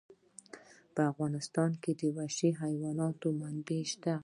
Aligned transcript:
په 0.93 1.01
افغانستان 1.11 1.71
کې 1.81 1.91
د 2.01 2.03
وحشي 2.17 2.49
حیوانات 2.61 3.19
منابع 3.39 3.81
شته. 3.91 4.13